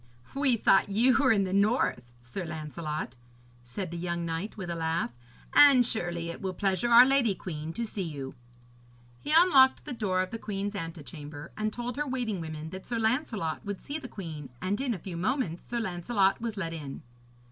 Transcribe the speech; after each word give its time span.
'We 0.33 0.57
thought 0.57 0.89
you 0.89 1.15
were 1.19 1.31
in 1.31 1.43
the 1.43 1.53
north, 1.53 2.01
Sir 2.23 2.43
Lancelot,' 2.43 3.15
said 3.63 3.91
the 3.91 3.97
young 3.97 4.25
knight, 4.25 4.57
with 4.57 4.71
a 4.71 4.75
laugh, 4.75 5.11
'and 5.53 5.85
surely 5.85 6.29
it 6.31 6.41
will 6.41 6.55
pleasure 6.55 6.89
our 6.89 7.05
lady 7.05 7.35
queen 7.35 7.71
to 7.73 7.85
see 7.85 8.01
you.' 8.01 8.33
He 9.19 9.31
unlocked 9.31 9.85
the 9.85 9.93
door 9.93 10.23
of 10.23 10.31
the 10.31 10.39
queen's 10.39 10.73
antechamber, 10.73 11.51
and 11.55 11.71
told 11.71 11.97
her 11.97 12.07
waiting 12.07 12.41
woman 12.41 12.71
that 12.71 12.87
Sir 12.87 12.97
Lancelot 12.97 13.63
would 13.63 13.79
see 13.79 13.99
the 13.99 14.07
queen, 14.07 14.49
and 14.59 14.81
in 14.81 14.95
a 14.95 14.97
few 14.97 15.17
moments 15.17 15.67
Sir 15.67 15.79
Lancelot 15.79 16.41
was 16.41 16.57
let 16.57 16.73
in. 16.73 17.03